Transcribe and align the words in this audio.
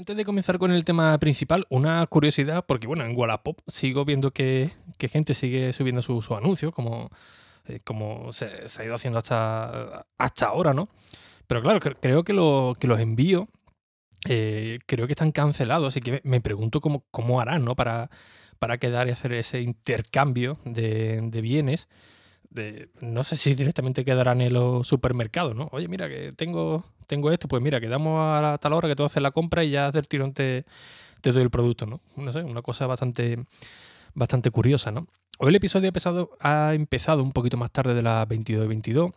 Antes 0.00 0.16
de 0.16 0.24
comenzar 0.24 0.58
con 0.58 0.72
el 0.72 0.86
tema 0.86 1.18
principal, 1.18 1.66
una 1.68 2.06
curiosidad, 2.06 2.64
porque 2.66 2.86
bueno, 2.86 3.04
en 3.04 3.14
Wallapop 3.14 3.60
sigo 3.66 4.06
viendo 4.06 4.30
que, 4.30 4.70
que 4.96 5.08
gente 5.08 5.34
sigue 5.34 5.74
subiendo 5.74 6.00
sus 6.00 6.24
su 6.24 6.34
anuncios, 6.34 6.72
como, 6.72 7.10
eh, 7.66 7.80
como 7.84 8.32
se, 8.32 8.46
ha 8.78 8.84
ido 8.84 8.94
haciendo 8.94 9.18
hasta, 9.18 10.06
hasta 10.16 10.46
ahora, 10.46 10.72
¿no? 10.72 10.88
Pero 11.46 11.60
claro, 11.60 11.80
creo 11.80 12.24
que, 12.24 12.32
lo, 12.32 12.72
que 12.80 12.86
los 12.86 12.98
envíos 12.98 13.46
eh, 14.26 14.78
creo 14.86 15.06
que 15.06 15.12
están 15.12 15.32
cancelados, 15.32 15.88
así 15.88 16.00
que 16.00 16.22
me 16.24 16.40
pregunto 16.40 16.80
cómo, 16.80 17.04
cómo 17.10 17.38
harán, 17.38 17.66
¿no? 17.66 17.76
Para, 17.76 18.08
para 18.58 18.78
quedar 18.78 19.06
y 19.06 19.10
hacer 19.10 19.34
ese 19.34 19.60
intercambio 19.60 20.58
de 20.64 21.40
bienes. 21.42 21.88
No 23.00 23.22
sé 23.22 23.36
si 23.36 23.54
directamente 23.54 24.04
quedarán 24.04 24.40
en 24.40 24.52
los 24.52 24.86
supermercados, 24.86 25.54
¿no? 25.54 25.68
Oye, 25.72 25.86
mira, 25.86 26.08
que 26.08 26.32
tengo, 26.32 26.84
tengo 27.06 27.30
esto, 27.30 27.46
pues 27.46 27.62
mira, 27.62 27.80
quedamos 27.80 28.20
a 28.20 28.40
la 28.42 28.58
tal 28.58 28.72
hora 28.72 28.88
que 28.88 28.96
tú 28.96 29.04
haces 29.04 29.22
la 29.22 29.30
compra 29.30 29.62
y 29.62 29.70
ya 29.70 29.90
del 29.90 30.08
tirón 30.08 30.32
te, 30.32 30.64
te 31.20 31.32
doy 31.32 31.42
el 31.42 31.50
producto, 31.50 31.86
¿no? 31.86 32.00
No 32.16 32.32
sé, 32.32 32.42
una 32.42 32.62
cosa 32.62 32.86
bastante, 32.86 33.38
bastante 34.14 34.50
curiosa, 34.50 34.90
¿no? 34.90 35.06
Hoy 35.38 35.50
el 35.50 35.54
episodio 35.54 35.86
ha 35.86 35.88
empezado, 35.88 36.30
ha 36.40 36.74
empezado 36.74 37.22
un 37.22 37.32
poquito 37.32 37.56
más 37.56 37.70
tarde 37.70 37.94
de 37.94 38.02
las 38.02 38.26
22 38.26 38.64
y 38.64 38.68
22, 38.68 39.12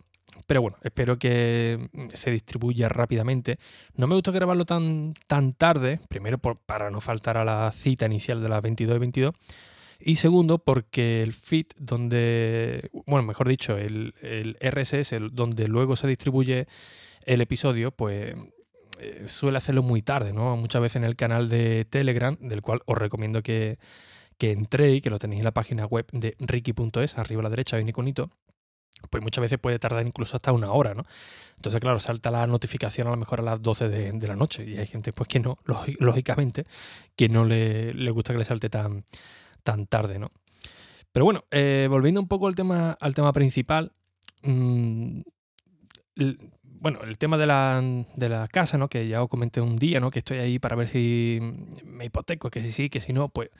pero 0.46 0.62
bueno, 0.62 0.76
espero 0.82 1.18
que 1.18 1.88
se 2.12 2.30
distribuya 2.30 2.88
rápidamente. 2.88 3.58
No 3.96 4.06
me 4.06 4.14
gusta 4.14 4.30
grabarlo 4.30 4.64
tan, 4.64 5.14
tan 5.26 5.54
tarde, 5.54 6.00
primero 6.08 6.38
por, 6.38 6.58
para 6.58 6.90
no 6.90 7.00
faltar 7.00 7.36
a 7.36 7.44
la 7.44 7.70
cita 7.72 8.06
inicial 8.06 8.42
de 8.42 8.48
las 8.48 8.62
22 8.62 8.96
y 8.96 8.98
22, 9.00 9.34
y 10.06 10.16
segundo, 10.16 10.58
porque 10.58 11.22
el 11.22 11.32
feed 11.32 11.66
donde, 11.78 12.90
bueno, 13.06 13.26
mejor 13.26 13.48
dicho, 13.48 13.78
el, 13.78 14.14
el 14.20 14.58
RSS, 14.60 15.12
el, 15.12 15.34
donde 15.34 15.66
luego 15.66 15.96
se 15.96 16.06
distribuye 16.06 16.66
el 17.24 17.40
episodio, 17.40 17.90
pues 17.90 18.34
eh, 19.00 19.24
suele 19.26 19.56
hacerlo 19.56 19.82
muy 19.82 20.02
tarde, 20.02 20.34
¿no? 20.34 20.56
Muchas 20.56 20.82
veces 20.82 20.96
en 20.96 21.04
el 21.04 21.16
canal 21.16 21.48
de 21.48 21.86
Telegram, 21.86 22.36
del 22.38 22.60
cual 22.60 22.80
os 22.84 22.98
recomiendo 22.98 23.42
que, 23.42 23.78
que 24.36 24.52
entréis, 24.52 25.00
que 25.00 25.08
lo 25.08 25.18
tenéis 25.18 25.40
en 25.40 25.44
la 25.44 25.54
página 25.54 25.86
web 25.86 26.06
de 26.12 26.36
ricky.es, 26.38 27.16
arriba 27.16 27.40
a 27.40 27.44
la 27.44 27.50
derecha 27.50 27.76
hay 27.76 27.82
un 27.82 27.88
iconito, 27.88 28.30
pues 29.10 29.22
muchas 29.22 29.40
veces 29.40 29.58
puede 29.58 29.78
tardar 29.78 30.06
incluso 30.06 30.36
hasta 30.36 30.52
una 30.52 30.70
hora, 30.72 30.94
¿no? 30.94 31.04
Entonces, 31.56 31.80
claro, 31.80 31.98
salta 31.98 32.30
la 32.30 32.46
notificación 32.46 33.06
a 33.06 33.10
lo 33.10 33.16
mejor 33.16 33.40
a 33.40 33.42
las 33.42 33.62
12 33.62 33.88
de, 33.88 34.12
de 34.12 34.26
la 34.26 34.36
noche 34.36 34.64
y 34.64 34.76
hay 34.76 34.86
gente, 34.86 35.12
pues 35.12 35.28
que 35.28 35.40
no, 35.40 35.58
lógicamente, 35.98 36.66
que 37.16 37.28
no 37.28 37.44
le, 37.44 37.94
le 37.94 38.10
gusta 38.10 38.32
que 38.32 38.38
le 38.38 38.44
salte 38.44 38.68
tan 38.68 39.04
tan 39.64 39.86
tarde, 39.86 40.20
¿no? 40.20 40.30
Pero 41.10 41.24
bueno, 41.24 41.44
eh, 41.50 41.86
volviendo 41.90 42.20
un 42.20 42.28
poco 42.28 42.46
al 42.46 42.54
tema, 42.54 42.96
al 43.00 43.14
tema 43.14 43.32
principal, 43.32 43.92
el, 44.42 45.24
bueno, 46.62 47.00
el 47.02 47.18
tema 47.18 47.38
de 47.38 47.46
la, 47.46 47.82
de 48.14 48.28
la, 48.28 48.46
casa, 48.48 48.78
¿no? 48.78 48.88
Que 48.88 49.08
ya 49.08 49.22
os 49.22 49.28
comenté 49.28 49.60
un 49.60 49.76
día, 49.76 50.00
¿no? 50.00 50.10
Que 50.10 50.20
estoy 50.20 50.38
ahí 50.38 50.58
para 50.58 50.76
ver 50.76 50.88
si 50.88 51.40
me 51.84 52.04
hipoteco, 52.04 52.50
que 52.50 52.60
si 52.60 52.72
sí, 52.72 52.90
que 52.90 53.00
si 53.00 53.12
no, 53.12 53.28
pues 53.28 53.50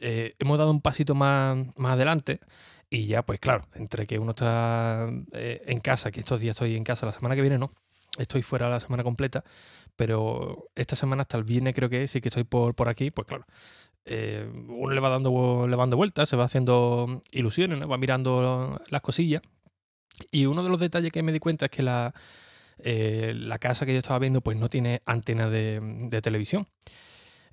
eh, 0.00 0.34
hemos 0.38 0.58
dado 0.58 0.70
un 0.70 0.80
pasito 0.80 1.14
más, 1.14 1.56
más 1.76 1.92
adelante 1.92 2.40
y 2.90 3.06
ya, 3.06 3.22
pues 3.24 3.40
claro, 3.40 3.66
entre 3.74 4.06
que 4.06 4.18
uno 4.18 4.30
está 4.30 5.08
eh, 5.32 5.62
en 5.66 5.80
casa, 5.80 6.10
que 6.10 6.20
estos 6.20 6.40
días 6.40 6.54
estoy 6.54 6.76
en 6.76 6.84
casa, 6.84 7.06
la 7.06 7.12
semana 7.12 7.34
que 7.34 7.42
viene 7.42 7.58
no, 7.58 7.70
estoy 8.18 8.42
fuera 8.42 8.68
la 8.68 8.80
semana 8.80 9.02
completa, 9.02 9.44
pero 9.96 10.68
esta 10.74 10.96
semana 10.96 11.22
hasta 11.22 11.36
el 11.36 11.44
viernes 11.44 11.74
creo 11.74 11.88
que 11.88 12.06
sí 12.08 12.20
que 12.20 12.28
estoy 12.28 12.44
por, 12.44 12.74
por 12.74 12.88
aquí, 12.88 13.10
pues 13.10 13.26
claro, 13.26 13.44
eh, 14.04 14.48
uno 14.68 14.92
le 14.92 15.00
va 15.00 15.08
dando, 15.08 15.66
le 15.68 15.76
va 15.76 15.82
dando 15.82 15.96
vueltas, 15.96 16.28
se 16.28 16.36
va 16.36 16.44
haciendo 16.44 17.22
ilusiones, 17.30 17.78
¿no? 17.78 17.88
va 17.88 17.98
mirando 17.98 18.80
las 18.88 19.00
cosillas. 19.02 19.42
Y 20.30 20.46
uno 20.46 20.62
de 20.62 20.70
los 20.70 20.80
detalles 20.80 21.12
que 21.12 21.22
me 21.22 21.32
di 21.32 21.38
cuenta 21.38 21.66
es 21.66 21.70
que 21.70 21.82
la, 21.82 22.14
eh, 22.78 23.32
la 23.36 23.58
casa 23.58 23.86
que 23.86 23.92
yo 23.92 23.98
estaba 23.98 24.18
viendo 24.18 24.40
pues 24.40 24.56
no 24.56 24.68
tiene 24.68 25.02
antena 25.06 25.48
de, 25.50 25.80
de 25.82 26.22
televisión. 26.22 26.66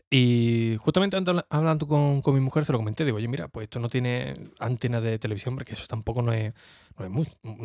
Y 0.10 0.78
justamente 0.80 1.18
hablando 1.50 1.88
con, 1.88 2.22
con, 2.22 2.34
mi 2.36 2.40
mujer 2.40 2.64
se 2.64 2.72
lo 2.72 2.78
comenté, 2.78 3.04
digo, 3.06 3.18
oye, 3.18 3.28
mira, 3.28 3.48
pues 3.48 3.66
esto 3.66 3.80
no 3.80 3.90
tiene 3.90 4.34
antena 4.60 5.02
de 5.02 5.18
televisión, 5.18 5.56
porque 5.56 5.74
eso 5.74 5.88
tampoco 5.88 6.22
no 6.22 6.32
es, 6.32 6.54
no 6.98 7.06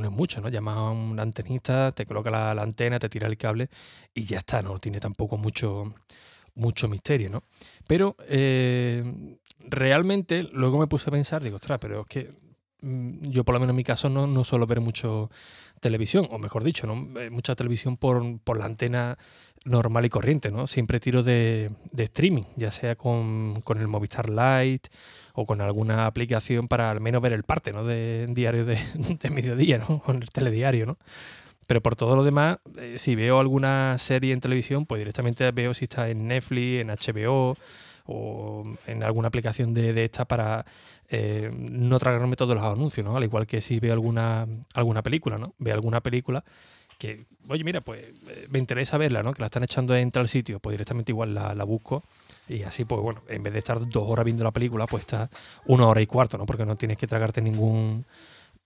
es, 0.04 0.10
mucho, 0.10 0.40
¿no? 0.40 0.48
Llamas 0.48 0.76
a 0.78 0.90
un 0.90 1.20
antenista, 1.20 1.92
te 1.92 2.06
coloca 2.06 2.30
la, 2.30 2.54
la, 2.54 2.62
antena, 2.62 2.98
te 2.98 3.08
tira 3.10 3.28
el 3.28 3.36
cable 3.36 3.68
y 4.14 4.24
ya 4.24 4.38
está, 4.38 4.62
no 4.62 4.78
tiene 4.78 5.00
tampoco 5.00 5.36
mucho, 5.36 5.94
mucho 6.60 6.88
misterio, 6.88 7.30
¿no? 7.30 7.42
Pero 7.86 8.16
eh, 8.28 9.02
realmente 9.60 10.44
luego 10.44 10.78
me 10.78 10.86
puse 10.86 11.08
a 11.08 11.12
pensar, 11.12 11.42
digo, 11.42 11.56
ostras, 11.56 11.78
pero 11.80 12.02
es 12.02 12.06
que 12.06 12.30
mm, 12.82 13.30
yo 13.30 13.44
por 13.44 13.54
lo 13.54 13.60
menos 13.60 13.72
en 13.72 13.76
mi 13.76 13.84
caso 13.84 14.08
no, 14.08 14.26
no 14.26 14.44
suelo 14.44 14.66
ver 14.66 14.80
mucho 14.80 15.30
televisión, 15.80 16.28
o 16.30 16.38
mejor 16.38 16.62
dicho, 16.62 16.86
¿no? 16.86 16.94
mucha 17.30 17.56
televisión 17.56 17.96
por, 17.96 18.38
por 18.40 18.58
la 18.58 18.66
antena 18.66 19.18
normal 19.64 20.04
y 20.04 20.10
corriente, 20.10 20.50
¿no? 20.50 20.66
Siempre 20.66 21.00
tiro 21.00 21.22
de, 21.22 21.70
de 21.92 22.04
streaming, 22.04 22.44
ya 22.56 22.70
sea 22.70 22.96
con, 22.96 23.60
con, 23.62 23.78
el 23.80 23.88
Movistar 23.88 24.28
Lite 24.28 24.90
o 25.34 25.44
con 25.44 25.60
alguna 25.60 26.06
aplicación 26.06 26.68
para 26.68 26.90
al 26.90 27.00
menos 27.00 27.20
ver 27.22 27.32
el 27.32 27.42
parte, 27.42 27.72
¿no? 27.72 27.84
De 27.84 28.26
diario 28.30 28.64
de, 28.64 28.78
de 29.20 29.30
mediodía, 29.30 29.78
¿no? 29.78 30.00
Con 30.00 30.22
el 30.22 30.30
telediario, 30.30 30.86
¿no? 30.86 30.98
Pero 31.70 31.82
por 31.82 31.94
todo 31.94 32.16
lo 32.16 32.24
demás, 32.24 32.58
eh, 32.78 32.96
si 32.98 33.14
veo 33.14 33.38
alguna 33.38 33.96
serie 33.98 34.32
en 34.32 34.40
televisión, 34.40 34.86
pues 34.86 34.98
directamente 34.98 35.48
veo 35.52 35.72
si 35.72 35.84
está 35.84 36.08
en 36.08 36.26
Netflix, 36.26 36.80
en 36.80 36.88
HBO 36.88 37.56
o 38.06 38.64
en 38.88 39.04
alguna 39.04 39.28
aplicación 39.28 39.72
de, 39.72 39.92
de 39.92 40.04
esta 40.06 40.24
para 40.24 40.66
eh, 41.10 41.48
no 41.54 42.00
tragarme 42.00 42.34
todos 42.34 42.56
los 42.56 42.64
anuncios, 42.64 43.06
¿no? 43.06 43.16
Al 43.16 43.22
igual 43.22 43.46
que 43.46 43.60
si 43.60 43.78
veo 43.78 43.92
alguna, 43.92 44.48
alguna 44.74 45.00
película, 45.02 45.38
¿no? 45.38 45.54
Veo 45.58 45.72
alguna 45.72 46.00
película 46.00 46.42
que, 46.98 47.26
oye, 47.48 47.62
mira, 47.62 47.82
pues 47.82 48.00
eh, 48.00 48.48
me 48.50 48.58
interesa 48.58 48.98
verla, 48.98 49.22
¿no? 49.22 49.32
Que 49.32 49.42
la 49.42 49.46
están 49.46 49.62
echando 49.62 49.94
en 49.94 50.10
tal 50.10 50.28
sitio, 50.28 50.58
pues 50.58 50.72
directamente 50.74 51.12
igual 51.12 51.34
la, 51.34 51.54
la 51.54 51.62
busco 51.62 52.02
y 52.48 52.64
así, 52.64 52.84
pues 52.84 53.00
bueno, 53.00 53.22
en 53.28 53.44
vez 53.44 53.52
de 53.52 53.60
estar 53.60 53.78
dos 53.88 54.10
horas 54.10 54.24
viendo 54.24 54.42
la 54.42 54.50
película, 54.50 54.88
pues 54.88 55.02
está 55.02 55.30
una 55.66 55.86
hora 55.86 56.02
y 56.02 56.08
cuarto, 56.08 56.36
¿no? 56.36 56.46
Porque 56.46 56.66
no 56.66 56.74
tienes 56.74 56.98
que 56.98 57.06
tragarte 57.06 57.40
ningún, 57.40 58.04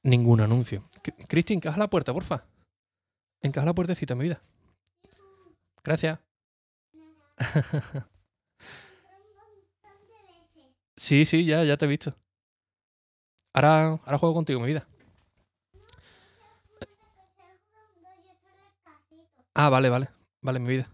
ningún 0.02 0.40
anuncio. 0.40 0.84
Cristín, 1.28 1.60
caja 1.60 1.78
la 1.78 1.90
puerta, 1.90 2.14
porfa. 2.14 2.44
Encaja 3.44 3.66
la 3.66 3.74
puertecita, 3.74 4.14
mi 4.14 4.24
vida. 4.24 4.40
Gracias. 5.84 6.18
sí, 10.96 11.26
sí, 11.26 11.44
ya, 11.44 11.62
ya 11.62 11.76
te 11.76 11.84
he 11.84 11.88
visto. 11.88 12.16
Ahora, 13.52 14.00
ahora 14.02 14.18
juego 14.18 14.34
contigo, 14.34 14.60
mi 14.60 14.68
vida. 14.68 14.86
Ah, 19.54 19.68
vale, 19.68 19.90
vale. 19.90 20.08
Vale, 20.40 20.58
mi 20.58 20.68
vida. 20.68 20.88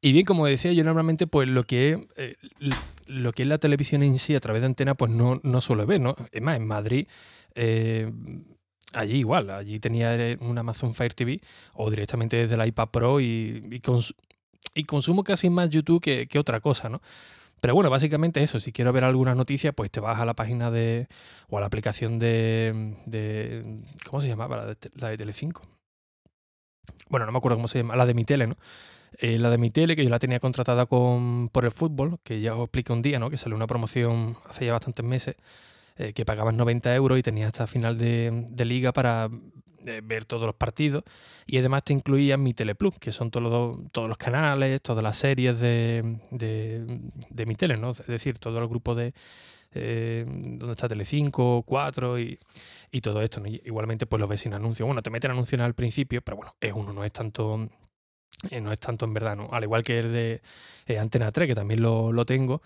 Y 0.00 0.12
bien, 0.14 0.24
como 0.24 0.46
decía, 0.46 0.72
yo 0.72 0.82
normalmente, 0.82 1.26
pues 1.26 1.46
lo 1.46 1.64
que 1.64 1.92
es, 1.92 1.98
eh, 2.16 2.36
lo 3.06 3.32
que 3.32 3.42
es 3.42 3.48
la 3.48 3.58
televisión 3.58 4.02
en 4.02 4.18
sí 4.18 4.34
a 4.34 4.40
través 4.40 4.62
de 4.62 4.66
antena, 4.68 4.94
pues 4.94 5.12
no, 5.12 5.40
no 5.42 5.60
suelo 5.60 5.84
ver, 5.84 6.00
¿no? 6.00 6.16
Es 6.32 6.40
más, 6.40 6.56
en 6.56 6.66
Madrid. 6.66 7.06
Eh, 7.54 8.10
allí 8.92 9.18
igual, 9.18 9.50
allí 9.50 9.78
tenía 9.80 10.16
un 10.40 10.58
Amazon 10.58 10.94
Fire 10.94 11.14
TV 11.14 11.40
o 11.74 11.90
directamente 11.90 12.36
desde 12.36 12.54
el 12.54 12.66
iPad 12.66 12.88
Pro 12.88 13.20
y, 13.20 13.66
y, 13.70 13.80
cons 13.80 14.14
y 14.74 14.84
consumo 14.84 15.24
casi 15.24 15.50
más 15.50 15.70
YouTube 15.70 16.00
que, 16.00 16.26
que, 16.26 16.38
otra 16.38 16.60
cosa, 16.60 16.88
¿no? 16.88 17.00
Pero 17.60 17.74
bueno, 17.74 17.90
básicamente 17.90 18.42
eso, 18.42 18.60
si 18.60 18.72
quiero 18.72 18.92
ver 18.92 19.04
algunas 19.04 19.36
noticias, 19.36 19.74
pues 19.74 19.90
te 19.90 20.00
vas 20.00 20.20
a 20.20 20.24
la 20.24 20.34
página 20.34 20.70
de, 20.70 21.08
o 21.48 21.58
a 21.58 21.60
la 21.60 21.66
aplicación 21.66 22.18
de, 22.18 22.96
de 23.06 23.80
¿cómo 24.06 24.20
se 24.20 24.28
llamaba? 24.28 24.56
La 24.58 24.66
de, 24.66 24.76
la 24.94 25.08
de 25.08 25.16
Telecinco. 25.16 25.62
Bueno, 27.08 27.26
no 27.26 27.32
me 27.32 27.38
acuerdo 27.38 27.56
cómo 27.56 27.68
se 27.68 27.78
llama, 27.78 27.96
la 27.96 28.06
de 28.06 28.14
mi 28.14 28.24
tele, 28.24 28.46
¿no? 28.46 28.56
Eh, 29.18 29.38
la 29.38 29.50
de 29.50 29.58
mi 29.58 29.70
tele, 29.70 29.96
que 29.96 30.04
yo 30.04 30.10
la 30.10 30.18
tenía 30.18 30.38
contratada 30.38 30.86
con, 30.86 31.48
por 31.48 31.64
el 31.64 31.72
fútbol, 31.72 32.18
que 32.22 32.40
ya 32.40 32.54
os 32.54 32.64
expliqué 32.64 32.92
un 32.92 33.02
día, 33.02 33.18
¿no? 33.18 33.30
Que 33.30 33.36
salió 33.36 33.56
una 33.56 33.66
promoción 33.66 34.36
hace 34.48 34.66
ya 34.66 34.72
bastantes 34.72 35.04
meses 35.04 35.36
eh, 35.98 36.12
que 36.12 36.24
pagabas 36.24 36.54
90 36.54 36.94
euros 36.94 37.18
y 37.18 37.22
tenías 37.22 37.48
hasta 37.48 37.66
final 37.66 37.98
de, 37.98 38.64
liga 38.64 38.92
para 38.92 39.28
eh, 39.86 40.00
ver 40.02 40.24
todos 40.24 40.46
los 40.46 40.54
partidos. 40.54 41.04
Y 41.46 41.58
además 41.58 41.84
te 41.84 41.92
incluía 41.92 42.36
mi 42.36 42.54
Teleplus, 42.54 42.98
que 42.98 43.12
son 43.12 43.30
todos, 43.30 43.78
todos 43.92 44.08
los 44.08 44.18
canales, 44.18 44.80
todas 44.82 45.02
las 45.02 45.18
series 45.18 45.60
de, 45.60 46.18
de, 46.30 47.46
mi 47.46 47.54
tele, 47.54 47.76
¿no? 47.76 47.90
Es 47.90 48.06
decir, 48.06 48.38
todo 48.38 48.58
el 48.58 48.68
grupo 48.68 48.94
de, 48.94 49.12
eh, 49.72 50.24
donde 50.26 50.72
está 50.72 50.88
Telecinco, 50.88 51.62
4 51.64 52.18
y, 52.18 52.38
y 52.90 53.00
todo 53.00 53.22
esto. 53.22 53.40
¿no? 53.40 53.48
Igualmente, 53.48 54.06
pues 54.06 54.20
lo 54.20 54.28
ves 54.28 54.40
sin 54.40 54.54
anuncio. 54.54 54.86
Bueno, 54.86 55.02
te 55.02 55.10
meten 55.10 55.30
anuncios 55.30 55.60
al 55.60 55.74
principio, 55.74 56.22
pero 56.22 56.36
bueno, 56.36 56.54
es 56.60 56.72
uno, 56.72 56.92
no 56.92 57.04
es 57.04 57.12
tanto 57.12 57.68
Eh, 58.50 58.60
no 58.60 58.72
es 58.72 58.78
tanto 58.78 59.04
en 59.04 59.14
verdad, 59.14 59.36
¿no? 59.36 59.48
Al 59.52 59.64
igual 59.64 59.82
que 59.82 59.98
el 59.98 60.12
de 60.12 60.42
eh, 60.86 60.98
Antena 60.98 61.32
3, 61.32 61.48
que 61.48 61.54
también 61.54 61.82
lo, 61.82 62.24
tengo. 62.24 62.62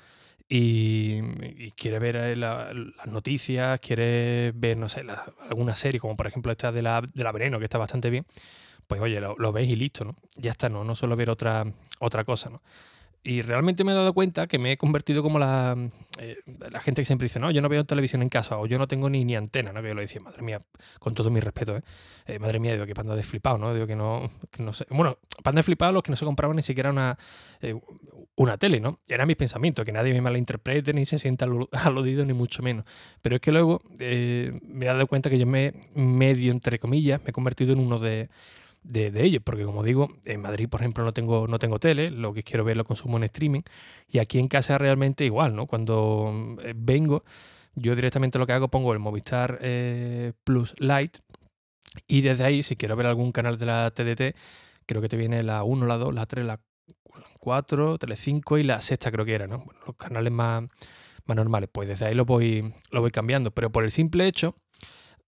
Y, 0.55 1.71
quiere 1.77 1.99
ver 1.99 2.37
las 2.37 3.07
noticias, 3.07 3.81
quiere 3.81 4.53
ver, 4.55 4.77
no 4.77 4.87
sé, 4.91 5.03
alguna 5.49 5.75
serie, 5.75 5.99
como 5.99 6.15
por 6.15 6.27
ejemplo 6.27 6.53
esta 6.53 6.71
de 6.71 6.83
la, 6.83 7.01
de 7.01 7.25
la 7.25 7.33
Veneno, 7.33 7.59
que 7.59 7.65
está 7.65 7.79
bastante 7.79 8.11
bien, 8.11 8.27
pues 8.87 9.01
oye, 9.01 9.19
lo, 9.19 9.35
lo, 9.39 9.51
veis 9.51 9.71
y 9.71 9.77
listo, 9.77 10.05
¿no? 10.05 10.15
Ya 10.37 10.51
está, 10.51 10.69
¿no? 10.69 10.85
No 10.85 10.95
solo 10.95 11.17
ver 11.17 11.31
otra, 11.31 11.65
otra 12.01 12.25
cosa, 12.25 12.51
¿no? 12.51 12.61
Y 13.25 13.41
realmente 13.41 13.83
me 13.83 13.93
he 13.93 13.95
dado 13.95 14.13
cuenta 14.13 14.47
que 14.47 14.59
me 14.59 14.73
he 14.73 14.77
convertido 14.77 15.23
como 15.23 15.39
la, 15.39 15.75
eh, 16.19 16.37
la 16.71 16.81
gente 16.81 17.01
que 17.01 17.07
siempre 17.07 17.27
dice, 17.27 17.39
no, 17.39 17.51
yo 17.51 17.63
no 17.63 17.71
veo 17.71 17.87
televisión 17.87 18.21
en 18.21 18.29
casa 18.29 18.59
o 18.59 18.67
yo 18.67 18.79
no 18.79 18.89
tengo 18.89 19.09
ni, 19.09 19.25
ni 19.25 19.37
antena, 19.37 19.73
¿no? 19.73 19.81
Que 19.81 19.89
yo 19.89 19.95
lo 19.95 20.03
decía, 20.03 20.21
madre 20.21 20.43
mía, 20.43 20.61
con 20.99 21.15
todo 21.15 21.31
mi 21.31 21.41
respeto, 21.41 21.77
¿eh? 21.77 21.83
eh 22.27 22.39
madre 22.41 22.59
mía, 22.59 22.73
digo 22.73 22.85
que 22.85 22.95
panda 22.95 23.15
de 23.15 23.23
flipado, 23.23 23.59
¿no? 23.59 23.73
Digo 23.73 23.87
que 23.87 23.97
no, 23.97 24.29
que 24.51 24.63
no 24.63 24.75
sé. 24.75 24.87
Bueno, 24.91 25.17
panda 25.43 25.61
de 25.61 25.63
flipado 25.63 25.93
los 25.93 26.03
que 26.03 26.11
no 26.11 26.17
se 26.17 26.25
compraban 26.25 26.57
ni 26.57 26.63
siquiera 26.63 26.91
una, 26.91 27.17
eh, 27.61 27.81
una 28.37 28.57
tele, 28.57 28.81
¿no? 28.81 29.01
Era 29.07 29.27
mi 29.27 29.35
pensamiento, 29.35 29.85
que 29.85 29.93
nadie 29.93 30.13
me 30.13 30.21
malinterprete 30.21 30.93
ni 30.93 31.07
se 31.07 31.19
sienta 31.19 31.47
aludido 31.73 32.25
ni 32.27 32.33
mucho 32.33 32.63
menos. 32.63 32.85
Pero 33.21 33.37
es 33.37 33.43
que 33.43 33.53
luego 33.53 33.83
me 33.99 34.85
he 34.85 34.89
dado 34.89 35.07
cuenta 35.07 35.31
que 35.31 35.39
yo 35.39 35.47
me 35.47 35.73
medio, 35.95 36.53
entre 36.53 36.79
comillas, 36.79 37.23
me 37.23 37.31
he 37.31 37.33
convertido 37.33 37.73
en 37.73 37.81
uno 37.81 37.99
de 37.99 38.29
de, 38.83 39.11
de, 39.11 39.25
ellos, 39.25 39.43
porque 39.45 39.65
como 39.65 39.83
digo, 39.83 40.09
en 40.25 40.41
Madrid, 40.41 40.69
por 40.69 40.81
ejemplo, 40.81 41.05
no 41.05 41.13
tengo, 41.13 41.47
no 41.47 41.59
tengo 41.59 41.79
tele, 41.79 42.11
lo 42.11 42.33
que 42.33 42.43
quiero 42.43 42.65
ver 42.65 42.77
lo 42.77 42.85
consumo 42.85 43.17
en 43.17 43.25
streaming, 43.25 43.63
y 44.09 44.19
aquí 44.19 44.39
en 44.39 44.49
casa 44.49 44.79
realmente 44.79 45.25
igual, 45.25 45.55
¿no? 45.55 45.67
Cuando 45.67 46.57
eh, 46.63 46.75
vengo, 46.77 47.25
yo 47.75 47.95
directamente 47.95 48.39
lo 48.39 48.47
que 48.47 48.53
hago, 48.53 48.69
pongo 48.69 48.93
el 48.93 48.99
Movistar 48.99 49.59
eh, 49.63 50.33
Plus 50.45 50.75
Lite, 50.79 51.21
y 52.07 52.23
desde 52.23 52.45
ahí, 52.45 52.63
si 52.63 52.77
quiero 52.77 52.97
ver 52.97 53.07
algún 53.07 53.33
canal 53.33 53.59
de 53.59 53.67
la 53.67 53.91
TDT, 53.91 54.37
creo 54.87 55.03
que 55.03 55.09
te 55.09 55.17
viene 55.17 55.43
la 55.43 55.63
1, 55.63 55.87
la 55.87 55.99
2, 55.99 56.15
la 56.15 56.27
3, 56.27 56.45
la 56.47 56.61
4, 57.41 57.99
Tele 57.99 58.17
5 58.17 58.59
y 58.59 58.63
la 58.65 58.81
sexta 58.81 59.11
creo 59.11 59.25
que 59.25 59.35
era, 59.35 59.47
¿no? 59.47 59.65
los 59.87 59.97
canales 59.97 60.33
más, 60.33 60.65
más 61.25 61.37
normales, 61.37 61.69
pues 61.73 61.89
desde 61.89 62.07
ahí 62.07 62.15
lo 62.15 62.25
voy, 62.25 62.75
lo 62.91 63.01
voy 63.01 63.11
cambiando, 63.11 63.51
pero 63.51 63.71
por 63.71 63.85
el 63.85 63.91
simple 63.91 64.27
hecho 64.27 64.57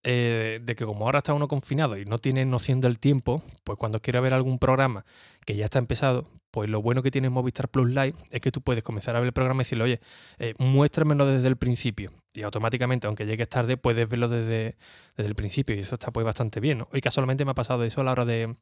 eh, 0.03 0.61
de 0.63 0.77
que 0.77 0.85
como 0.85 1.07
ahora 1.07 1.19
está 1.19 1.33
uno 1.33 1.49
confinado 1.49 1.97
y 1.97 2.05
no 2.05 2.19
tiene 2.19 2.45
noción 2.45 2.81
del 2.81 2.99
tiempo, 2.99 3.43
pues 3.65 3.79
cuando 3.79 4.01
quiera 4.01 4.21
ver 4.21 4.35
algún 4.35 4.59
programa 4.59 5.07
que 5.47 5.57
ya 5.57 5.65
está 5.65 5.79
empezado, 5.79 6.29
pues 6.55 6.71
lo 6.71 6.81
bueno 6.81 7.03
que 7.03 7.11
tiene 7.11 7.31
Movistar 7.31 7.69
Plus 7.69 7.89
Live 7.89 8.15
es 8.31 8.41
que 8.41 8.53
tú 8.53 8.61
puedes 8.61 8.85
comenzar 8.85 9.17
a 9.17 9.19
ver 9.19 9.27
el 9.27 9.33
programa 9.33 9.63
y 9.63 9.65
decirle, 9.65 9.83
oye, 9.83 10.01
eh, 10.39 10.55
muéstramelo 10.59 11.27
desde 11.27 11.49
el 11.49 11.57
principio. 11.57 12.13
Y 12.33 12.43
automáticamente, 12.43 13.09
aunque 13.09 13.27
llegues 13.27 13.49
tarde, 13.49 13.77
puedes 13.77 14.09
verlo 14.09 14.29
desde, 14.29 14.77
desde 15.17 15.29
el 15.29 15.35
principio. 15.35 15.75
Y 15.75 15.81
eso 15.81 15.97
está 15.97 16.13
pues 16.13 16.25
bastante 16.25 16.61
bien. 16.61 16.79
¿no? 16.79 16.89
Hoy 16.93 17.01
casualmente 17.01 17.45
me 17.45 17.51
ha 17.51 17.55
pasado 17.55 17.83
eso 17.83 18.03
a 18.03 18.05
la 18.05 18.13
hora 18.13 18.25
de, 18.25 18.55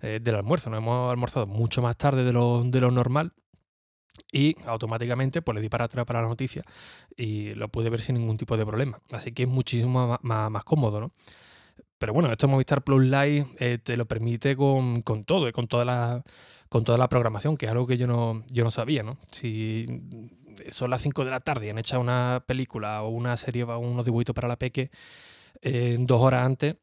eh, 0.00 0.20
del 0.22 0.36
almuerzo. 0.36 0.70
Nos 0.70 0.78
hemos 0.78 1.10
almorzado 1.10 1.46
mucho 1.46 1.82
más 1.82 1.98
tarde 1.98 2.24
de 2.24 2.32
lo, 2.32 2.64
de 2.64 2.80
lo 2.80 2.90
normal 2.90 3.34
y 4.32 4.56
automáticamente 4.64 5.42
pues 5.42 5.54
le 5.54 5.60
di 5.60 5.68
para 5.68 5.84
atrás 5.84 6.06
para 6.06 6.22
la 6.22 6.28
noticia 6.28 6.64
y 7.14 7.54
lo 7.56 7.68
pude 7.68 7.90
ver 7.90 8.00
sin 8.00 8.14
ningún 8.14 8.38
tipo 8.38 8.56
de 8.56 8.64
problema. 8.64 9.00
Así 9.12 9.32
que 9.32 9.42
es 9.42 9.50
muchísimo 9.50 10.18
más, 10.22 10.64
cómodo, 10.64 10.98
¿no? 10.98 11.12
Pero 11.98 12.14
bueno, 12.14 12.32
esto 12.32 12.48
Movistar 12.48 12.82
Plus 12.82 13.04
Live 13.04 13.48
eh, 13.58 13.76
te 13.82 13.98
lo 13.98 14.06
permite 14.06 14.56
con, 14.56 15.02
todo, 15.26 15.46
eh, 15.46 15.52
con, 15.52 15.68
toda 15.68 15.84
la, 15.84 16.24
con 16.74 16.82
toda 16.82 16.98
la 16.98 17.08
programación, 17.08 17.56
que 17.56 17.66
es 17.66 17.70
algo 17.70 17.86
que 17.86 17.96
yo 17.96 18.08
no, 18.08 18.42
yo 18.50 18.64
no 18.64 18.72
sabía, 18.72 19.04
¿no? 19.04 19.16
Si 19.30 19.86
son 20.72 20.90
las 20.90 21.02
5 21.02 21.24
de 21.24 21.30
la 21.30 21.38
tarde 21.38 21.66
y 21.66 21.70
han 21.70 21.78
hecho 21.78 22.00
una 22.00 22.42
película 22.48 23.04
o 23.04 23.10
una 23.10 23.36
serie 23.36 23.62
o 23.62 23.78
unos 23.78 24.04
dibujitos 24.04 24.34
para 24.34 24.48
la 24.48 24.56
peque 24.56 24.90
eh, 25.62 25.96
dos 26.00 26.20
horas 26.20 26.44
antes, 26.44 26.74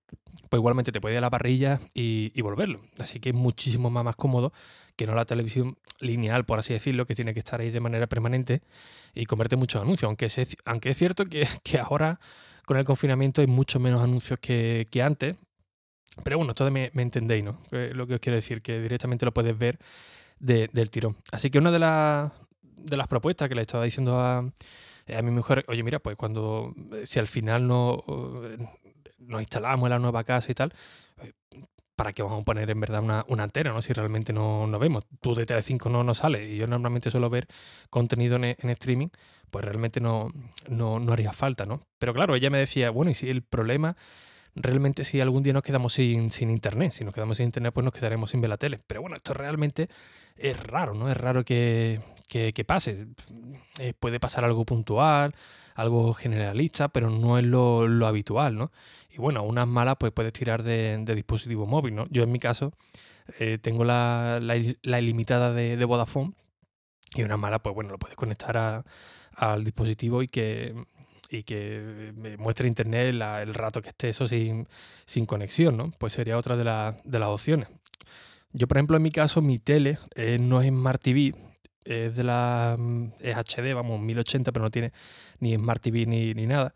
pues 0.47 0.61
igualmente 0.61 0.93
te 0.93 1.01
puede 1.01 1.15
ir 1.15 1.17
a 1.17 1.21
la 1.21 1.29
parrilla 1.29 1.81
y, 1.93 2.41
volverlo. 2.41 2.79
Así 2.99 3.19
que 3.19 3.31
es 3.31 3.35
muchísimo 3.35 3.89
más, 3.89 4.05
más 4.05 4.15
cómodo 4.15 4.53
que 4.95 5.05
no 5.05 5.13
la 5.13 5.25
televisión 5.25 5.77
lineal, 5.99 6.45
por 6.45 6.59
así 6.59 6.71
decirlo, 6.71 7.05
que 7.05 7.13
tiene 7.13 7.33
que 7.33 7.39
estar 7.39 7.59
ahí 7.59 7.69
de 7.69 7.81
manera 7.81 8.07
permanente 8.07 8.61
y 9.13 9.25
convierte 9.25 9.57
muchos 9.57 9.81
anuncios. 9.81 10.07
Aunque 10.07 10.27
es, 10.27 10.55
aunque 10.63 10.91
es 10.91 10.97
cierto 10.97 11.25
que, 11.25 11.45
ahora 11.85 12.17
con 12.65 12.77
el 12.77 12.85
confinamiento 12.85 13.41
hay 13.41 13.47
mucho 13.47 13.81
menos 13.81 14.01
anuncios 14.01 14.39
que, 14.39 14.87
antes. 15.03 15.35
Pero 16.23 16.37
bueno, 16.37 16.53
todo 16.53 16.69
me, 16.71 16.91
entendéis, 16.93 17.43
¿no? 17.43 17.61
Lo 17.71 18.07
que 18.07 18.15
os 18.15 18.19
quiero 18.19 18.35
decir, 18.35 18.61
que 18.61 18.81
directamente 18.81 19.25
lo 19.25 19.33
puedes 19.33 19.57
ver 19.57 19.79
del 20.39 20.89
tirón. 20.89 21.17
Así 21.31 21.49
que 21.49 21.57
una 21.57 21.71
de, 21.71 21.79
las 21.79 22.31
de 22.61 22.97
las 22.97 23.07
propuestas 23.07 23.47
que 23.47 23.55
le 23.55 23.61
estaba 23.61 23.83
diciendo 23.83 24.19
a, 24.19 24.39
a 24.39 25.21
mi 25.21 25.31
mujer, 25.31 25.63
oye, 25.67 25.83
mira, 25.83 25.99
pues 25.99 26.17
cuando, 26.17 26.73
si 27.05 27.19
al 27.19 27.27
final 27.27 27.67
no 27.67 28.03
nos 29.19 29.41
instalamos 29.41 29.87
en 29.87 29.91
la 29.91 29.99
nueva 29.99 30.23
casa 30.23 30.51
y 30.51 30.55
tal, 30.55 30.73
¿para 32.01 32.13
qué 32.13 32.23
vamos 32.23 32.39
a 32.39 32.43
poner 32.43 32.69
en 32.69 32.79
verdad 32.79 33.03
una, 33.03 33.23
una 33.27 33.43
antena, 33.43 33.71
¿no? 33.73 33.81
Si 33.81 33.93
realmente 33.93 34.33
no, 34.33 34.65
no 34.65 34.79
vemos. 34.79 35.05
Tú 35.21 35.35
de 35.35 35.45
Tele5 35.45 35.89
no, 35.91 36.03
no 36.03 36.13
sale 36.13 36.49
y 36.49 36.57
yo 36.57 36.67
normalmente 36.67 37.11
suelo 37.11 37.29
ver 37.29 37.47
contenido 37.89 38.37
en, 38.37 38.69
streaming, 38.71 39.09
pues 39.51 39.63
realmente 39.63 39.99
no, 40.01 40.31
no, 40.67 40.99
no, 40.99 41.13
haría 41.13 41.31
falta, 41.31 41.65
¿no? 41.65 41.81
Pero 41.99 42.13
claro, 42.13 42.35
ella 42.35 42.49
me 42.49 42.57
decía, 42.57 42.89
bueno, 42.89 43.11
y 43.11 43.13
si 43.13 43.29
el 43.29 43.43
problema 43.43 43.95
realmente 44.55 45.03
si 45.03 45.21
algún 45.21 45.43
día 45.43 45.53
nos 45.53 45.63
quedamos 45.63 45.93
sin, 45.93 46.31
sin 46.31 46.49
internet, 46.49 46.91
si 46.91 47.03
nos 47.03 47.13
quedamos 47.13 47.37
sin 47.37 47.45
internet, 47.45 47.73
pues 47.73 47.83
nos 47.83 47.93
quedaremos 47.93 48.31
sin 48.31 48.41
ver 48.41 48.49
la 48.49 48.57
tele. 48.57 48.79
Pero 48.85 49.01
bueno, 49.01 49.15
esto 49.15 49.33
realmente 49.33 49.89
es 50.35 50.59
raro, 50.61 50.93
¿no? 50.93 51.09
Es 51.09 51.17
raro 51.17 51.43
que, 51.45 51.99
que, 52.27 52.63
pase. 52.65 53.07
Eh, 53.79 53.93
puede 53.99 54.19
pasar 54.19 54.45
algo 54.45 54.65
puntual, 54.65 55.35
algo 55.75 56.13
generalista, 56.13 56.89
pero 56.89 57.09
no 57.09 57.37
es 57.37 57.45
lo, 57.45 57.87
lo 57.87 58.07
habitual, 58.07 58.57
¿no? 58.57 58.71
Y 59.09 59.17
bueno, 59.17 59.43
unas 59.43 59.67
malas 59.67 59.97
pues 59.99 60.11
puedes 60.11 60.33
tirar 60.33 60.63
de, 60.63 61.03
dispositivo 61.15 61.65
móvil, 61.65 61.95
¿no? 61.95 62.05
Yo 62.09 62.23
en 62.23 62.31
mi 62.31 62.39
caso 62.39 62.73
eh, 63.39 63.57
tengo 63.61 63.83
la, 63.83 64.39
la, 64.41 64.99
ilimitada 64.99 65.53
de, 65.53 65.77
de, 65.77 65.85
Vodafone 65.85 66.33
y 67.15 67.23
una 67.23 67.37
mala 67.37 67.59
pues 67.59 67.75
bueno, 67.75 67.91
lo 67.91 67.99
puedes 67.99 68.15
conectar 68.15 68.83
al 69.35 69.63
dispositivo 69.63 70.23
y 70.23 70.27
que, 70.27 70.73
y 71.31 71.43
que 71.43 72.11
me 72.15 72.35
muestre 72.35 72.67
internet 72.67 73.15
el 73.15 73.53
rato 73.53 73.81
que 73.81 73.89
esté 73.89 74.09
eso 74.09 74.27
sin, 74.27 74.67
sin 75.05 75.25
conexión, 75.25 75.77
¿no? 75.77 75.91
Pues 75.97 76.11
sería 76.11 76.37
otra 76.37 76.57
de, 76.57 76.63
de 77.03 77.19
las 77.19 77.29
opciones. 77.29 77.69
Yo, 78.51 78.67
por 78.67 78.77
ejemplo, 78.77 78.97
en 78.97 79.03
mi 79.03 79.11
caso, 79.11 79.41
mi 79.41 79.57
tele 79.57 79.97
eh, 80.15 80.37
no 80.39 80.61
es 80.61 80.67
Smart 80.67 81.01
TV, 81.01 81.33
es 81.85 82.15
de 82.17 82.23
la 82.25 82.77
es 83.21 83.37
HD, 83.37 83.73
vamos, 83.73 84.01
1080, 84.01 84.51
pero 84.51 84.65
no 84.65 84.69
tiene 84.69 84.91
ni 85.39 85.55
Smart 85.55 85.81
TV 85.81 86.05
ni, 86.05 86.33
ni 86.33 86.45
nada. 86.45 86.73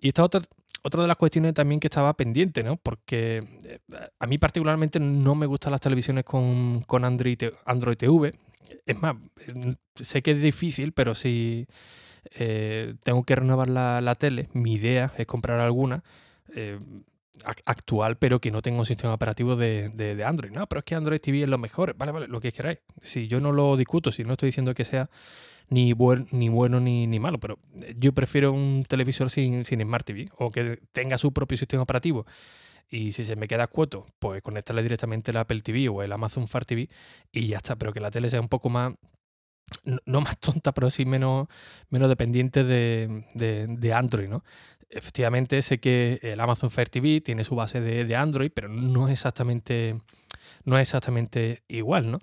Y 0.00 0.08
esta 0.08 0.24
otra, 0.24 0.40
otra 0.82 1.02
de 1.02 1.08
las 1.08 1.18
cuestiones 1.18 1.52
también 1.52 1.78
que 1.78 1.88
estaba 1.88 2.14
pendiente, 2.14 2.62
¿no? 2.62 2.76
Porque 2.78 3.44
eh, 3.64 3.78
a 4.18 4.26
mí 4.26 4.38
particularmente 4.38 5.00
no 5.00 5.34
me 5.34 5.44
gustan 5.44 5.72
las 5.72 5.82
televisiones 5.82 6.24
con, 6.24 6.82
Android, 7.04 7.38
Android 7.66 7.96
TV. 7.98 8.32
Es 8.86 8.96
más, 8.96 9.16
sé 9.96 10.22
que 10.22 10.30
es 10.30 10.40
difícil, 10.40 10.92
pero 10.92 11.14
si 11.14 11.66
eh, 12.30 12.94
tengo 13.02 13.22
que 13.24 13.36
renovar 13.36 13.68
la, 13.68 14.14
tele, 14.16 14.48
mi 14.52 14.74
idea 14.74 15.12
es 15.16 15.26
comprar 15.26 15.60
alguna 15.60 16.02
eh, 16.54 16.78
actual, 17.44 18.16
pero 18.16 18.40
que 18.40 18.50
no 18.50 18.62
tenga 18.62 18.78
un 18.78 18.86
sistema 18.86 19.14
operativo 19.14 19.56
de, 19.56 20.22
Android. 20.24 20.52
No, 20.52 20.66
pero 20.66 20.80
es 20.80 20.84
que 20.84 20.94
Android 20.94 21.20
TV 21.20 21.42
es 21.42 21.48
lo 21.48 21.58
mejor. 21.58 21.94
Vale, 21.96 22.12
vale, 22.12 22.28
lo 22.28 22.40
que 22.40 22.52
queráis. 22.52 22.78
Si 23.00 23.26
yo 23.28 23.40
no 23.40 23.52
lo 23.52 23.76
discuto, 23.76 24.12
si 24.12 24.24
no 24.24 24.32
estoy 24.32 24.48
diciendo 24.48 24.74
que 24.74 24.84
sea 24.84 25.10
ni, 25.68 25.94
ni 26.30 26.48
bueno 26.48 26.80
ni, 26.80 27.06
ni, 27.06 27.18
malo, 27.18 27.38
pero 27.40 27.58
yo 27.96 28.12
prefiero 28.12 28.52
un 28.52 28.84
televisor 28.86 29.30
sin, 29.30 29.64
sin 29.64 29.80
Smart 29.80 30.04
TV 30.04 30.28
o 30.38 30.50
que 30.50 30.78
tenga 30.92 31.18
su 31.18 31.32
propio 31.32 31.56
sistema 31.58 31.82
operativo. 31.82 32.26
Y 32.90 33.12
si 33.12 33.24
se 33.24 33.36
me 33.36 33.48
queda 33.48 33.68
cuoto, 33.68 34.06
pues 34.18 34.42
conectarle 34.42 34.82
directamente 34.82 35.30
el 35.30 35.38
Apple 35.38 35.62
TV 35.62 35.88
o 35.88 36.02
el 36.02 36.12
Amazon 36.12 36.46
Fire 36.46 36.66
TV 36.66 36.90
y 37.32 37.46
ya 37.46 37.56
está. 37.56 37.76
Pero 37.76 37.92
que 37.92 38.00
la 38.00 38.10
tele 38.10 38.28
sea 38.28 38.40
un 38.40 38.48
poco 38.48 38.68
más, 38.68 38.92
no 40.06 40.20
más 40.20 40.38
tonta, 40.38 40.72
pero 40.72 40.90
sí 40.90 41.04
menos, 41.04 41.48
menos 41.90 42.08
dependiente 42.08 42.64
de, 42.64 43.24
de, 43.34 43.92
Android, 43.92 44.28
¿no? 44.28 44.44
Efectivamente, 44.90 45.62
sé 45.62 45.78
que 45.78 46.20
el 46.22 46.40
Amazon 46.40 46.70
Fire 46.70 46.88
TV 46.88 47.20
tiene 47.20 47.44
su 47.44 47.54
base 47.54 47.80
de, 47.80 48.04
de 48.04 48.16
Android, 48.16 48.50
pero 48.54 48.68
no 48.68 49.08
es 49.08 49.12
exactamente, 49.12 49.98
no 50.64 50.78
exactamente 50.78 51.62
igual, 51.68 52.10
¿no? 52.10 52.18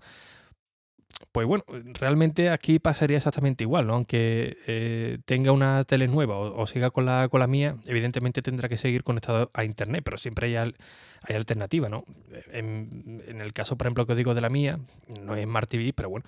Pues 1.31 1.45
bueno, 1.45 1.63
realmente 1.93 2.49
aquí 2.49 2.79
pasaría 2.79 3.17
exactamente 3.17 3.63
igual, 3.63 3.85
¿no? 3.87 3.95
Aunque 3.95 4.57
eh, 4.67 5.19
tenga 5.25 5.51
una 5.51 5.83
tele 5.83 6.07
nueva 6.07 6.37
o, 6.37 6.65
siga 6.65 6.91
con 6.91 7.05
la, 7.05 7.27
con 7.29 7.41
la 7.41 7.47
mía, 7.47 7.75
evidentemente 7.87 8.41
tendrá 8.41 8.69
que 8.69 8.77
seguir 8.77 9.03
conectado 9.03 9.51
a 9.53 9.65
internet, 9.65 10.01
pero 10.05 10.17
siempre 10.17 10.47
hay, 10.47 10.73
hay 11.21 11.35
alternativa, 11.35 11.89
¿no? 11.89 12.05
En, 12.51 13.21
el 13.27 13.51
caso, 13.51 13.77
por 13.77 13.87
ejemplo, 13.87 14.05
que 14.05 14.13
os 14.13 14.17
digo 14.17 14.33
de 14.33 14.41
la 14.41 14.49
mía, 14.49 14.79
no 15.21 15.35
es 15.35 15.43
Smart 15.43 15.69
TV, 15.69 15.91
pero 15.93 16.09
bueno, 16.09 16.25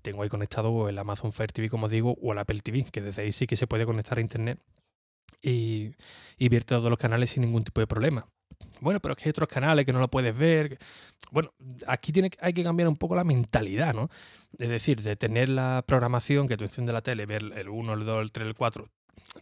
tengo 0.00 0.22
ahí 0.22 0.28
conectado 0.28 0.88
el 0.88 0.98
Amazon 0.98 1.32
Fire 1.32 1.52
TV, 1.52 1.68
como 1.68 1.88
digo, 1.88 2.16
o 2.22 2.32
el 2.32 2.38
Apple 2.38 2.60
TV, 2.60 2.84
que 2.90 3.00
desde 3.00 3.22
ahí 3.22 3.32
sí 3.32 3.46
que 3.46 3.56
se 3.56 3.66
puede 3.66 3.84
conectar 3.84 4.18
a 4.18 4.20
internet 4.20 4.58
y, 5.42 5.92
y 6.38 6.48
ver 6.48 6.64
todos 6.64 6.88
los 6.88 6.98
canales 6.98 7.30
sin 7.30 7.42
ningún 7.42 7.64
tipo 7.64 7.80
de 7.80 7.86
problema 7.86 8.26
bueno, 8.80 9.00
pero 9.00 9.12
es 9.12 9.18
que 9.18 9.28
hay 9.28 9.30
otros 9.30 9.48
canales 9.48 9.84
que 9.84 9.92
no 9.92 10.00
lo 10.00 10.08
puedes 10.08 10.36
ver. 10.36 10.78
Bueno, 11.30 11.52
aquí 11.86 12.12
tiene, 12.12 12.30
hay 12.40 12.52
que 12.52 12.62
cambiar 12.62 12.88
un 12.88 12.96
poco 12.96 13.14
la 13.14 13.24
mentalidad, 13.24 13.94
¿no? 13.94 14.08
Es 14.58 14.68
decir, 14.68 15.00
de 15.02 15.16
tener 15.16 15.48
la 15.48 15.82
programación 15.86 16.48
que 16.48 16.56
tú 16.56 16.64
enciendes 16.64 16.92
la 16.92 17.02
tele, 17.02 17.26
ver 17.26 17.42
el 17.56 17.68
1, 17.68 17.94
el 17.94 18.04
2, 18.04 18.22
el 18.22 18.32
3, 18.32 18.46
el 18.48 18.54
4, 18.54 18.88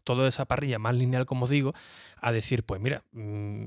toda 0.05 0.29
esa 0.29 0.45
parrilla 0.45 0.79
más 0.79 0.95
lineal, 0.95 1.27
como 1.27 1.45
os 1.45 1.51
digo, 1.51 1.73
a 2.21 2.33
decir, 2.33 2.65
pues 2.65 2.81
mira, 2.81 3.03
mm, 3.13 3.67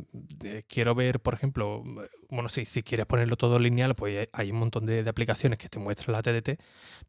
quiero 0.67 0.95
ver, 0.95 1.19
por 1.19 1.33
ejemplo, 1.33 1.83
bueno, 2.29 2.49
si 2.49 2.65
quieres 2.83 3.05
ponerlo 3.05 3.35
todo 3.35 3.59
lineal, 3.59 3.95
pues 3.95 4.29
hay 4.31 4.51
un 4.51 4.57
montón 4.59 4.85
de, 4.85 5.07
aplicaciones 5.07 5.59
que 5.59 5.69
te 5.69 5.79
muestran 5.79 6.13
la 6.13 6.21
TDT, 6.21 6.59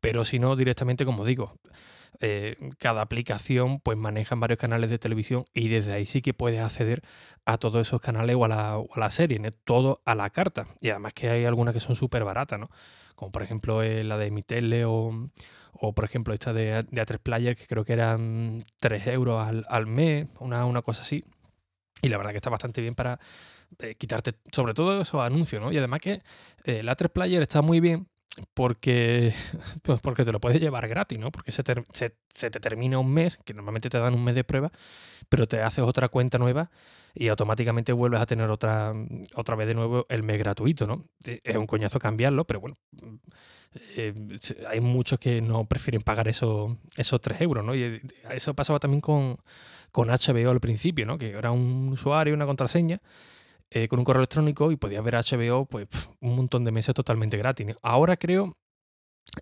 pero 0.01 0.25
si 0.25 0.39
no, 0.39 0.57
directamente, 0.57 1.05
como 1.05 1.25
digo, 1.25 1.59
eh, 2.21 2.57
cada 2.79 3.03
aplicación 3.03 3.81
pues 3.81 3.99
maneja 3.99 4.37
varios 4.37 4.59
canales 4.59 4.89
de 4.91 4.99
televisión 4.99 5.45
y 5.53 5.69
desde 5.69 5.93
ahí 5.93 6.07
sí 6.07 6.23
que 6.23 6.33
puedes 6.33 6.61
acceder 6.61 7.03
a 7.45 7.59
todos 7.59 7.87
esos 7.89 8.01
canales 8.01 8.37
o 8.37 8.45
a 8.45 8.49
la, 8.49 8.75
a 8.75 9.01
la 9.01 9.11
serie, 9.11 9.39
¿no? 9.41 9.51
todo 9.53 10.01
a 10.05 10.15
la 10.15 10.31
carta. 10.31 10.67
Y 10.81 10.91
además 10.91 11.13
que 11.15 11.31
hay 11.31 11.45
algunas 11.45 11.75
que 11.75 11.81
son 11.81 11.97
súper 11.97 12.25
baratas, 12.25 12.61
¿no? 12.61 12.71
Como 13.17 13.33
por 13.33 13.43
ejemplo 13.43 13.83
eh, 13.83 14.05
la 14.05 14.17
de 14.19 14.31
Mi 14.31 14.43
Tele 14.43 14.85
o 14.85 15.31
o 15.75 15.93
por 15.93 16.04
ejemplo, 16.04 16.35
esta 16.35 16.52
de, 16.52 16.85
de 16.85 17.02
A3 17.02 17.19
Player, 17.19 17.57
que 17.57 17.66
creo 17.66 17.85
que 17.85 17.93
eran 17.93 18.64
3 18.81 19.07
euros 19.09 19.45
al, 19.69 19.87
mes, 19.87 20.31
una, 20.40 20.64
una, 20.64 20.83
cosa 20.83 21.02
así. 21.02 21.25
Y 22.02 22.09
la 22.09 22.16
verdad 22.16 22.33
que 22.33 22.38
está 22.38 22.50
bastante 22.50 22.81
bien 22.81 22.95
para 22.95 23.19
eh, 23.81 23.95
quitarte 23.97 24.35
sobre 24.52 24.75
todo 24.75 25.00
esos 25.00 25.21
anuncios, 25.21 25.61
¿no? 25.61 25.73
Y 25.73 25.78
además 25.78 26.00
que 26.00 26.12
eh, 26.64 26.81
el 26.81 26.88
A3 26.88 27.11
Player 27.11 27.43
está 27.43 27.62
muy 27.62 27.81
bien 27.81 28.09
porque, 28.54 29.33
pues 29.83 30.00
porque 30.00 30.25
te 30.25 30.33
lo 30.33 30.40
puedes 30.40 30.61
llevar 30.61 30.88
gratis, 30.88 31.19
¿no? 31.19 31.31
Porque 31.31 31.52
se 31.52 31.62
te, 31.62 31.83
se, 31.93 32.11
te, 32.50 32.61
termina 32.61 32.99
un 32.99 33.12
mes, 33.12 33.38
que 33.45 33.54
normalmente 33.54 33.90
te 33.90 33.99
dan 33.99 34.14
un 34.14 34.25
mes 34.25 34.35
de 34.35 34.45
prueba, 34.45 34.73
pero 35.28 35.47
te 35.47 35.62
haces 35.62 35.85
otra 35.85 36.09
cuenta 36.09 36.38
nueva 36.38 36.71
y 37.14 37.28
automáticamente 37.28 37.93
vuelves 37.93 38.21
a 38.21 38.26
tener 38.26 38.50
otra, 38.50 38.93
otra 39.35 39.57
vez 39.57 39.69
de 39.69 39.75
nuevo 39.75 40.07
el 40.09 40.23
mes 40.23 40.38
gratuito, 40.38 40.87
¿no? 40.87 41.04
Es 41.25 41.57
un 41.57 41.66
coñazo 41.66 41.99
cambiarlo, 41.99 42.45
pero 42.45 42.61
bueno, 42.61 42.78
eh, 43.97 44.14
hay 44.69 44.81
muchos 44.81 45.19
que 45.19 45.40
no 45.40 45.64
prefieren 45.66 46.02
pagar 46.02 46.28
eso, 46.28 46.78
esos 46.97 47.21
3 47.21 47.40
euros, 47.40 47.64
¿no? 47.64 47.75
Y 47.75 47.83
eh, 47.83 48.00
eso 48.31 48.54
pasaba 48.54 48.78
también 48.78 49.00
con, 49.00 49.38
con 49.90 50.09
HBO 50.09 50.50
al 50.50 50.61
principio, 50.61 51.07
¿no? 51.07 51.19
Que 51.19 51.31
era 51.31 51.50
un 51.50 51.88
usuario, 51.90 52.35
una 52.35 52.47
contraseña, 52.47 53.00
eh, 53.71 53.88
con 53.88 53.99
un 53.99 54.04
correo 54.04 54.21
electrónico 54.21 54.71
y 54.71 54.76
podías 54.76 55.02
ver 55.02 55.14
HBO 55.14 55.66
pues, 55.66 55.88
un 56.21 56.37
montón 56.37 56.64
de 56.64 56.73
meses 56.73 56.95
totalmente 56.95 57.37
gratis. 57.37 57.76
Ahora 57.83 58.16
creo, 58.16 58.57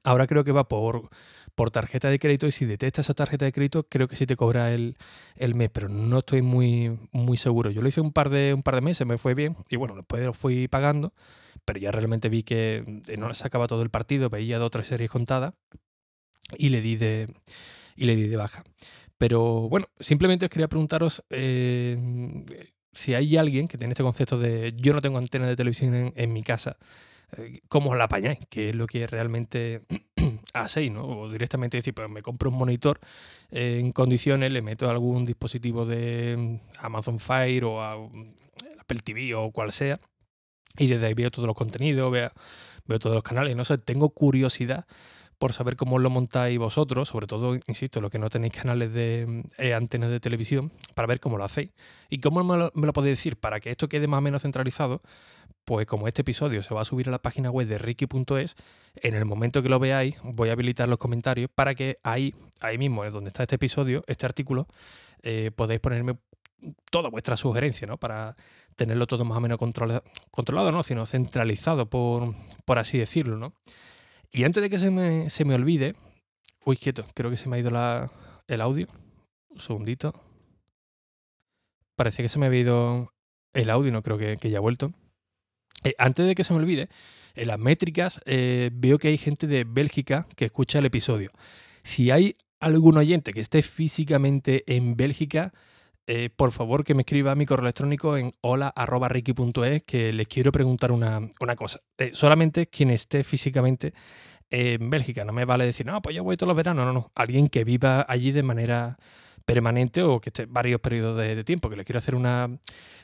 ahora 0.05 0.27
creo 0.27 0.45
que 0.45 0.53
va 0.53 0.69
por, 0.69 1.11
por 1.55 1.71
tarjeta 1.71 2.09
de 2.09 2.19
crédito 2.19 2.47
y 2.47 2.53
si 2.53 2.65
detecta 2.65 3.03
esa 3.03 3.15
tarjeta 3.15 3.45
de 3.45 3.53
crédito 3.53 3.87
creo 3.89 4.09
que 4.09 4.17
sí 4.17 4.27
te 4.27 4.37
cobra 4.37 4.73
el, 4.73 4.97
el, 5.37 5.55
mes, 5.55 5.71
pero 5.71 5.89
no 5.89 6.19
estoy 6.19 6.41
muy, 6.41 6.99
muy 7.13 7.37
seguro. 7.37 7.71
Yo 7.71 7.83
lo 7.83 7.89
hice 7.89 8.01
un 8.01 8.13
par, 8.13 8.31
de, 8.31 8.55
un 8.55 8.63
par 8.63 8.77
de 8.77 8.81
meses, 8.81 9.07
me 9.07 9.19
fue 9.19 9.35
bien 9.35 9.57
y 9.69 9.77
bueno, 9.77 9.95
después 9.95 10.25
lo 10.25 10.33
fui 10.33 10.69
pagando 10.69 11.13
pero 11.65 11.79
ya 11.79 11.93
realmente 11.93 12.29
vi 12.29 12.43
que 12.43 13.03
eh, 13.09 13.17
no 13.17 13.29
le 13.29 13.35
sacaba 13.35 13.67
todo 13.67 13.83
el 13.83 13.91
partido, 13.91 14.31
veía 14.31 14.59
dos 14.59 14.67
o 14.67 14.71
tres 14.71 14.87
series 14.89 15.11
contadas 15.11 15.55
y 16.57 16.71
le 16.71 16.81
di 16.81 16.97
de, 16.97 17.33
y 17.97 18.05
le 18.05 18.17
di 18.17 18.29
de 18.29 18.37
baja. 18.37 18.65
Pero 19.19 19.69
bueno, 19.69 19.87
simplemente 20.01 20.47
os 20.47 20.51
quería 20.51 20.69
preguntaros 20.69 21.23
eh, 21.31 21.97
si 22.93 23.15
hay 23.15 23.37
alguien 23.37 23.69
que 23.69 23.79
tiene 23.79 23.93
este 23.93 24.03
concepto 24.03 24.39
de 24.39 24.75
yo 24.77 24.93
no 24.93 25.01
tengo 25.01 25.19
antena 25.19 25.47
de 25.47 25.57
televisión 25.57 26.13
en, 26.15 26.33
mi 26.33 26.43
casa, 26.43 26.77
eh, 27.37 27.61
¿cómo 27.69 27.95
la 27.95 28.05
apañáis? 28.05 28.41
¿Qué 28.51 28.71
es 28.71 28.75
lo 28.75 28.87
que 28.87 29.07
realmente 29.07 29.83
hacéis? 30.55 30.91
¿no? 30.91 31.05
O 31.05 31.31
directamente 31.31 31.79
decir, 31.79 31.95
pues 31.95 32.11
me 32.11 32.23
compro 32.23 32.51
un 32.51 32.57
monitor 32.57 32.99
en 33.51 33.93
condiciones, 33.93 34.53
le 34.53 34.63
meto 34.63 34.91
algún 34.91 35.25
dispositivo 35.25 35.85
de 35.85 36.61
Amazon 36.79 37.21
Fire 37.21 37.65
o 37.65 37.81
Apple 37.81 39.01
TV 39.05 39.35
o 39.35 39.53
cual 39.53 39.73
sea 39.73 40.01
y 40.79 40.87
desde 40.87 41.07
ahí 41.07 41.15
veo 41.15 41.31
todos 41.31 41.47
los 41.47 41.57
contenidos, 41.57 42.11
veo, 42.11 42.31
veo 42.87 42.99
todos 42.99 43.15
los 43.15 43.23
canales. 43.23 43.57
No 43.57 43.65
sé, 43.65 43.79
tengo 43.79 44.11
curiosidad 44.11 44.87
por 45.43 45.53
saber 45.53 45.75
cómo 45.75 45.99
lo 45.99 46.09
montáis 46.09 46.57
vosotros, 46.57 47.09
sobre 47.09 47.27
todo, 47.27 47.57
insisto, 47.67 48.01
los 48.01 48.13
que 48.13 48.21
no 48.21 48.31
tenéis 48.31 48.53
canales 48.53 48.95
de 48.95 49.43
eh, 49.59 49.75
antenas 49.75 50.09
de 50.09 50.21
televisión, 50.21 50.71
para 50.95 51.09
ver 51.09 51.19
cómo 51.19 51.37
lo 51.37 51.43
hacéis. 51.43 51.71
¿Y 52.09 52.19
cómo 52.19 52.45
me 52.45 52.87
lo, 52.87 52.93
podéis 52.93 53.19
decir? 53.19 53.37
Para 53.37 53.59
que 53.59 53.73
esto 53.73 53.89
quede 53.89 54.07
más 54.07 54.19
o 54.19 54.21
menos 54.21 54.43
centralizado, 54.43 55.03
pues 55.65 55.85
como 55.89 56.07
este 56.07 56.23
episodio 56.23 56.63
se 56.63 56.73
va 56.73 56.83
a 56.83 56.85
subir 56.85 57.09
a 57.09 57.11
la 57.11 57.21
página 57.21 57.51
web 57.51 57.67
de 57.67 57.77
ricky.es, 57.77 58.55
en 58.95 59.15
el 59.17 59.25
momento 59.25 59.65
que 59.65 59.69
lo 59.69 59.81
veáis 59.81 60.15
voy 60.23 60.51
a 60.51 60.53
habilitar 60.53 60.89
los 60.89 60.99
comentarios 60.99 61.51
para 61.53 61.75
que 61.75 61.99
ahí, 62.05 62.37
ahí 62.61 62.79
mismo, 62.79 63.05
donde 63.11 63.29
está 63.29 63.43
este 63.43 63.57
episodio, 63.57 64.05
este 64.07 64.27
artículo, 64.27 64.69
eh, 65.25 65.51
podáis 65.57 65.81
ponerme 65.81 66.19
toda 66.91 67.11
vuestra 67.11 67.37
sugerencia, 67.37 67.87
¿no? 67.89 67.97
Para 67.97 68.37
tenerlo 68.77 69.07
todo 69.07 69.25
más 69.25 69.39
o 69.39 69.41
menos 69.41 69.59
controlado, 69.59 70.73
¿no? 70.73 70.83
Sino 70.83 71.07
centralizado, 71.07 71.89
por, 71.89 72.35
por, 72.65 72.79
así 72.79 72.99
decirlo, 72.99 73.37
¿no? 73.37 73.55
Y 74.31 74.45
antes 74.45 74.63
de 74.63 74.71
que 74.71 74.79
se 74.79 74.91
me, 74.91 75.31
se 75.31 75.45
me 75.45 75.55
olvide, 75.55 75.95
uy, 76.65 76.77
quieto, 76.77 77.05
creo 77.15 77.31
que 77.31 77.37
se 77.37 77.49
me 77.49 77.57
ha 77.57 77.61
ido 77.61 77.71
la, 77.71 78.11
el 78.49 78.61
audio. 78.61 78.89
Un 79.51 79.61
segundito. 79.61 80.15
Parece 81.97 82.23
que 82.23 82.29
se 82.29 82.39
me 82.39 82.47
ha 82.47 82.55
ido 82.55 83.13
el 83.53 83.71
audio, 83.71 83.93
no 83.93 84.03
creo 84.03 84.17
que, 84.17 84.37
que 84.37 84.51
ya 84.51 84.59
ha 84.59 84.63
vuelto. 84.63 84.93
Eh, 85.85 85.95
antes 85.99 86.27
de 86.27 86.35
que 86.35 86.45
se 86.45 86.53
me 86.55 86.61
olvide, 86.61 86.89
en 87.35 87.49
las 87.49 87.59
métricas 87.59 88.21
eh, 88.25 88.71
veo 88.73 88.99
que 88.99 89.09
hay 89.09 89.19
gente 89.19 89.47
de 89.47 89.65
Bélgica 89.65 90.27
que 90.37 90.47
escucha 90.47 90.79
el 90.79 90.87
episodio. 90.87 91.31
Si 91.83 92.11
hay 92.11 92.37
algún 92.61 92.97
oyente 92.97 93.33
que 93.33 93.41
esté 93.41 93.63
físicamente 93.63 94.63
en 94.67 94.97
Bélgica, 94.97 95.53
eh, 96.07 96.31
por 96.35 96.51
favor 96.51 96.85
que 96.85 96.95
me 96.95 97.03
escriba 97.03 97.33
a 97.33 97.35
mi 97.35 97.47
correo 97.47 97.65
electrónico 97.65 98.17
en 98.17 98.35
hola.ricky.es 98.41 99.85
que 99.85 100.13
les 100.13 100.27
quiero 100.27 100.51
preguntar 100.51 100.91
una, 100.91 101.29
cosa. 101.57 101.79
Eh, 101.99 102.11
solamente 102.13 102.67
quien 102.67 102.91
esté 102.91 103.23
físicamente 103.23 103.95
en 104.51 104.91
Bélgica. 104.91 105.25
No 105.25 105.33
me 105.33 105.45
vale 105.45 105.65
decir, 105.65 105.87
no, 105.87 106.03
pues 106.03 106.17
yo 106.17 106.25
voy 106.25 106.37
todos 106.37 106.49
los 106.49 106.57
veranos. 106.57 106.85
No, 106.87 106.93
no. 106.93 107.13
Alguien 107.15 107.49
que 107.49 107.65
viva 107.65 108.05
allí 108.09 108.33
de 108.33 108.43
manera 108.43 108.99
permanente 109.45 110.03
o 110.03 110.21
que 110.21 110.31
esté 110.31 110.47
varios 110.47 110.81
periodos 110.81 111.19
de, 111.19 111.45
tiempo, 111.45 111.71
que 111.71 111.77
le 111.77 111.85
quiero 111.85 111.99
hacer 111.99 112.15
una 112.15 112.59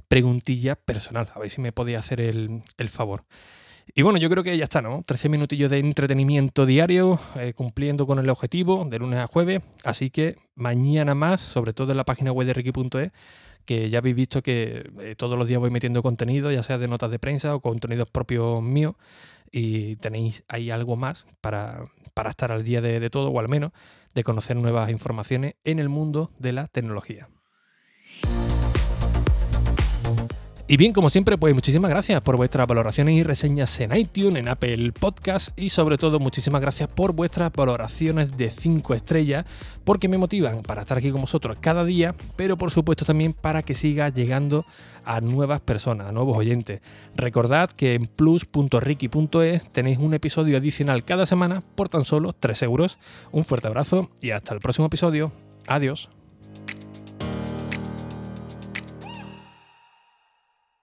preguntilla 0.09 0.77
personal. 0.77 1.31
A 1.35 1.39
ver 1.39 1.51
si 1.51 1.61
me 1.61 1.73
podía 1.73 1.99
hacer 1.99 2.21
el, 2.21 2.63
el 2.79 2.89
favor. 2.89 3.25
Y 3.95 4.03
bueno, 4.03 4.19
yo 4.19 4.29
creo 4.29 4.45
que 4.45 4.57
ya 4.57 4.65
está, 4.65 4.83
¿no? 4.83 5.03
13 5.05 5.29
minutillos 5.29 5.71
de 5.71 5.79
entretenimiento 5.79 6.67
diario, 6.67 7.19
eh, 7.37 7.53
cumpliendo 7.55 8.07
con 8.07 8.19
el 8.19 8.29
objetivo 8.29 8.85
de 8.85 8.99
lunes 8.99 9.19
a 9.19 9.27
jueves. 9.27 9.63
Así 9.85 10.11
que 10.11 10.37
mañana 10.55 11.15
más, 11.15 11.41
sobre 11.41 11.73
todo 11.73 11.93
en 11.93 11.97
la 11.97 12.05
página 12.05 12.33
web 12.33 12.47
de 12.47 12.55
Ricky.es, 12.55 13.13
que 13.65 13.91
ya 13.91 13.99
habéis 13.99 14.17
visto 14.17 14.43
que 14.43 14.91
eh, 15.01 15.15
todos 15.17 15.39
los 15.39 15.49
días 15.49 15.61
voy 15.61 15.71
metiendo 15.71 16.03
contenido, 16.03 16.51
ya 16.53 16.63
sea 16.63 16.79
de 16.79 16.89
notas 16.89 17.11
de 17.11 17.19
prensa 17.19 17.55
o 17.55 17.61
contenidos 17.61 18.09
propios 18.11 18.63
míos. 18.63 18.95
Y 19.51 19.97
tenéis 19.97 20.45
ahí 20.49 20.71
algo 20.71 20.97
más 20.97 21.27
para, 21.41 21.83
para 22.15 22.31
estar 22.31 22.53
al 22.53 22.65
día 22.65 22.83
de 22.83 23.09
todo, 23.09 23.31
o 23.31 23.41
al 23.41 23.49
menos 23.49 23.73
de 24.15 24.23
conocer 24.23 24.57
nuevas 24.57 24.91
informaciones 24.91 25.55
en 25.65 25.79
el 25.79 25.89
mundo 25.89 26.31
de 26.39 26.53
la 26.53 26.67
tecnología. 26.67 27.29
Y 30.71 30.77
bien, 30.77 30.93
como 30.93 31.09
siempre, 31.09 31.39
pues 31.39 31.55
muchísimas 31.55 31.91
gracias 31.91 32.21
por 32.21 32.37
vuestras 32.37 32.67
valoraciones 32.67 33.15
y 33.15 33.23
reseñas 33.23 33.81
en 33.81 33.97
iTunes, 33.97 34.41
en 34.41 34.49
Apple 34.49 34.93
Podcast 34.93 35.59
y 35.59 35.71
sobre 35.71 35.97
todo 35.97 36.21
muchísimas 36.21 36.61
gracias 36.61 36.91
por 36.91 37.13
vuestras 37.13 37.51
valoraciones 37.51 38.37
de 38.37 38.51
5 38.51 38.93
estrellas 38.93 39.47
porque 39.85 40.09
me 40.09 40.19
motivan 40.19 40.61
para 40.61 40.83
estar 40.83 40.99
aquí 40.99 41.11
con 41.11 41.23
vosotros 41.23 41.57
cada 41.59 41.87
día, 41.87 42.15
pero 42.37 42.59
por 42.59 42.71
supuesto 42.71 43.07
también 43.07 43.33
para 43.33 43.63
que 43.63 43.75
siga 43.75 44.11
llegando 44.11 44.67
a 45.07 45.23
nuevas 45.23 45.63
personas, 45.63 46.09
a 46.09 46.13
nuevos 46.13 46.37
oyentes. 46.37 46.83
Recordad 47.17 47.71
que 47.71 47.95
en 47.95 48.07
plus.ricky.es 48.07 49.71
tenéis 49.71 49.97
un 49.97 50.13
episodio 50.13 50.59
adicional 50.59 51.03
cada 51.03 51.25
semana 51.25 51.63
por 51.77 51.89
tan 51.89 52.05
solo 52.05 52.35
3 52.35 52.63
euros. 52.65 52.99
Un 53.33 53.47
fuerte 53.47 53.69
abrazo 53.69 54.11
y 54.21 54.33
hasta 54.33 54.53
el 54.53 54.61
próximo 54.61 54.89
episodio. 54.89 55.33
Adiós. 55.67 56.11